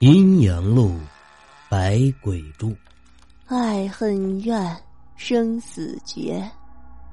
[0.00, 0.90] 阴阳路，
[1.70, 2.74] 百鬼住，
[3.46, 4.76] 爱恨怨，
[5.14, 6.42] 生死决。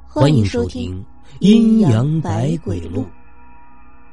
[0.07, 0.99] 欢迎收听
[1.41, 3.04] 《阴阳百鬼录》。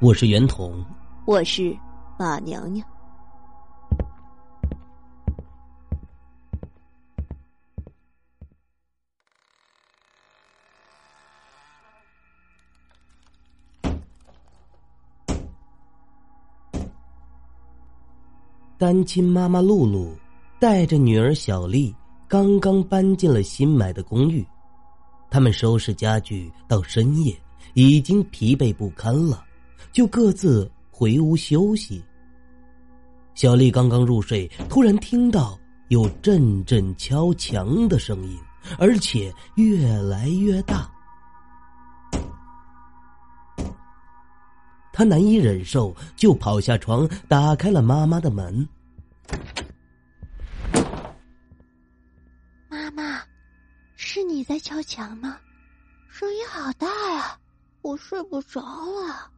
[0.00, 0.84] 我是袁童，
[1.24, 1.74] 我是
[2.18, 2.86] 马娘娘。
[18.79, 20.16] 单亲妈妈露露
[20.61, 21.93] 带着女儿小丽
[22.29, 24.47] 刚刚搬进了新买的公寓，
[25.29, 27.37] 他们收拾家具到深夜，
[27.75, 29.45] 已经疲惫不堪了，
[29.91, 32.01] 就各自回屋休息。
[33.35, 38.38] 小丽刚刚入睡，突然听到有阵阵敲墙的声音，
[38.79, 40.88] 而且越来越大。
[44.93, 48.69] 他难以忍受，就跑下床，打开了妈妈的门。
[54.49, 55.37] 在敲墙吗？
[56.09, 57.38] 声音好大呀，
[57.82, 59.30] 我睡不着了。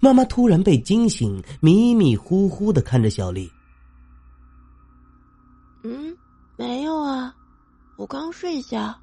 [0.00, 3.48] 妈妈突然被惊醒，迷迷糊糊的看着小丽。
[5.84, 6.12] 嗯，
[6.56, 7.32] 没有啊，
[7.94, 8.98] 我刚睡下。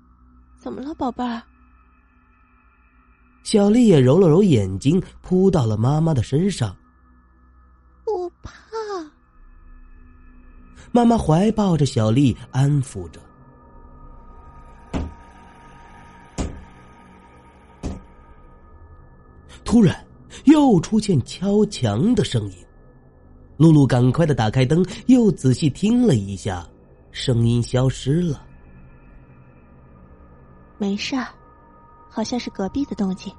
[0.58, 1.42] 怎么了，宝贝儿？
[3.44, 6.76] 小丽也揉了揉眼睛，扑到了妈妈的身上。
[8.06, 8.52] 我怕。
[10.92, 13.22] 妈妈怀抱着小丽，安抚着。
[19.68, 19.94] 突然，
[20.46, 22.56] 又出现敲墙的声音。
[23.58, 26.66] 露露赶快的打开灯，又仔细听了一下，
[27.12, 28.46] 声音消失了。
[30.78, 31.28] 没事儿。
[32.10, 33.32] 好像是隔壁的动静，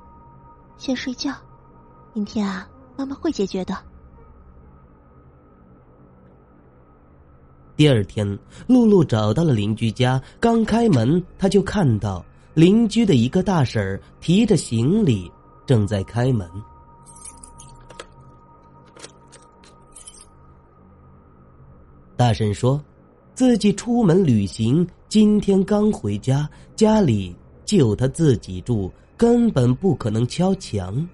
[0.76, 1.32] 先睡觉。
[2.12, 3.74] 明天啊，妈妈会解决的。
[7.74, 12.24] 第二天，露露找到了邻居家，刚开门，她就看到
[12.54, 15.28] 邻居的一个大婶提着行李
[15.68, 16.50] 正在开门。
[22.16, 22.82] 大婶说
[23.36, 27.36] ：“自己出门旅行，今天刚回家，家里……”
[27.66, 31.06] 就他自己住，根本不可能敲墙。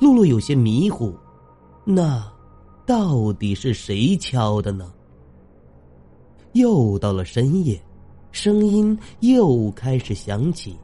[0.00, 1.14] 露露有些迷糊，
[1.84, 2.28] 那
[2.84, 4.92] 到底是谁敲的呢？
[6.54, 7.80] 又到了深夜，
[8.34, 10.76] 声音又开始响起。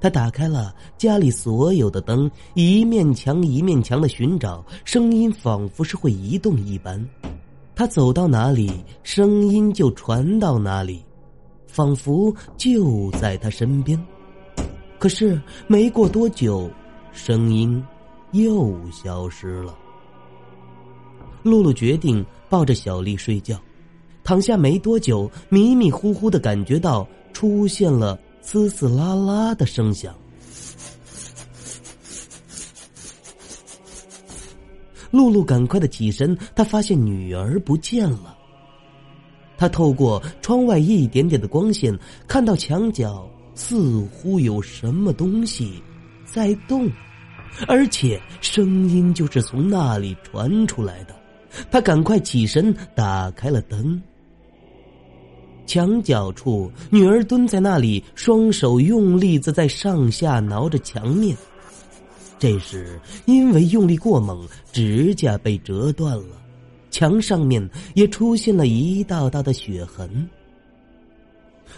[0.00, 7.06] 他打开了家里所有的灯，一面墙一面墙的寻找，声音仿佛是会移动一般。
[7.74, 11.04] 他走到哪里，声音就传到哪里，
[11.66, 14.02] 仿佛就在他身边。
[14.98, 16.70] 可是没过多久，
[17.12, 17.84] 声音
[18.32, 19.76] 又消失了。
[21.42, 23.60] 露露决定抱着小丽睡觉，
[24.22, 30.14] 躺下没多久，迷迷糊糊的感觉到出现了嘶嘶啦啦的声响。
[35.10, 38.36] 露露赶快的起身，她发现女儿不见了。
[39.56, 45.82] 她透过窗外一点点的光线，看到墙角似乎有什么东西
[46.26, 46.90] 在动，
[47.66, 51.15] 而且声音就是从那里传出来的。
[51.70, 54.00] 她赶快起身，打开了灯。
[55.66, 61.36] 墙角处，女儿蹲在那里，双手用力的在上下挠着墙面。
[62.38, 66.36] 这时，因为用力过猛，指甲被折断了，
[66.90, 70.28] 墙上面也出现了一道道的血痕。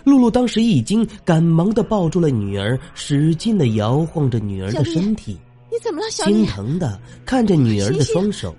[0.04, 5.38] 露露当时一惊，赶忙的抱住了女儿，使劲的摇晃着女儿的身体。
[5.70, 6.10] 你怎么了？
[6.10, 8.54] 心疼的看着女儿的双手。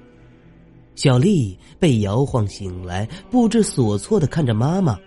[1.00, 5.00] 小丽被摇晃醒来，不知所措的看着妈妈。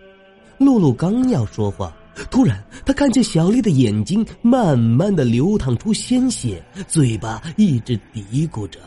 [0.57, 1.95] 露露刚要说话。
[2.31, 8.81] 突然，她看见小丽的眼睛慢慢的流淌出鲜血，嘴巴一直嘀咕着：“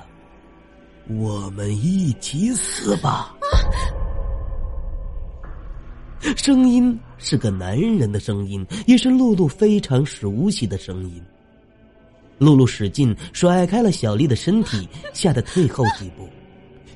[1.07, 3.35] 我们一起死吧。”
[6.35, 11.21] 声音是个男人的声音，也是露露非常熟悉的声音。
[12.39, 16.27] 露露使劲甩开了小丽的身体，吓得退后几步，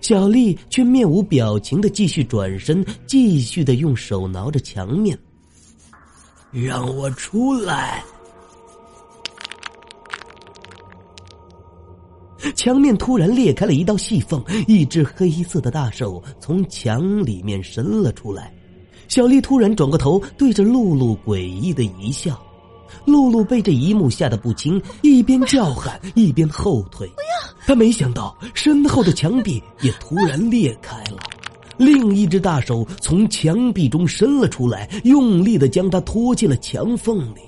[0.02, 5.18] 小丽却面无表情的继续转身，继续的用手挠着墙面。
[6.52, 8.04] 让我出来！
[12.56, 18.54] 墙面突然裂开了一道细缝，一只黑色的大手从墙里面伸了出来。
[19.08, 22.42] 小丽突然转过头，对着露露诡异的一笑，
[23.06, 27.08] 露露被这一幕吓得不轻，一边叫喊一边后退。
[27.08, 27.39] 不要！
[27.70, 31.20] 他没想到身后的墙壁也突然裂开了，
[31.78, 37.42] 另一只大手从墙壁中伸了出来，用力的将他拖进了墙缝里。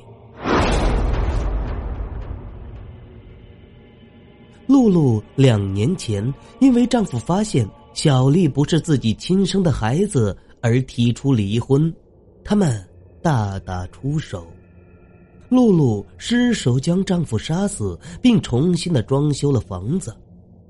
[4.68, 11.92] 露露两年前因为丈夫发现小丽不是自己亲生的孩子而提出离婚，
[12.44, 12.80] 他们
[13.24, 14.46] 大打出手。
[15.52, 20.16] 露露失手将丈夫杀死，并重新的装修了房子，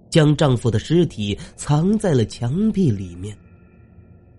[0.10, 3.38] 将丈夫的尸体藏在了墙壁里面。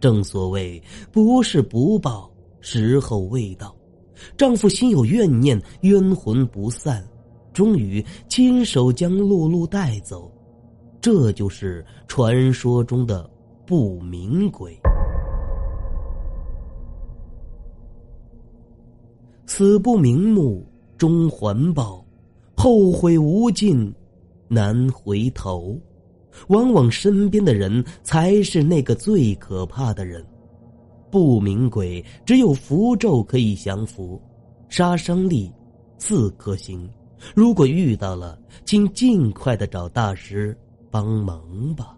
[0.00, 2.28] 正所谓不是不报，
[2.60, 3.72] 时候未到。
[4.36, 7.06] 丈夫心有怨念，冤魂不散。
[7.52, 10.28] 终于亲手将露露带走，
[11.00, 13.30] 这就是传说中的
[13.64, 14.76] 不明鬼。
[19.54, 20.66] 死不瞑目
[20.96, 22.02] 终还报，
[22.56, 23.94] 后悔无尽
[24.48, 25.78] 难回头。
[26.48, 30.24] 往往身边的人才是那个最可怕的人。
[31.10, 34.18] 不明鬼只有符咒可以降服，
[34.70, 35.52] 杀伤力
[35.98, 36.88] 四颗星。
[37.34, 40.56] 如果遇到了，请尽快的找大师
[40.90, 41.94] 帮忙吧。